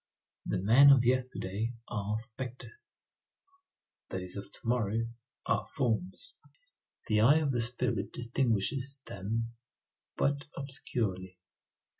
[0.47, 3.07] The men of yesterday are spectres;
[4.09, 5.09] those of to morrow
[5.45, 6.37] are forms.
[7.05, 9.53] The eye of the spirit distinguishes them
[10.17, 11.37] but obscurely.